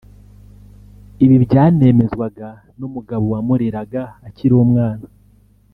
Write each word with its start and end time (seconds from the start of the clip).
Ibi 1.23 1.35
byanemezwaga 1.45 2.49
n’umugabo 2.79 3.25
wamureraga 3.33 4.01
akiri 4.27 4.53
umwana 4.65 5.05